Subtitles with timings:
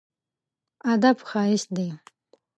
[0.91, 1.87] ادب ښايست دی.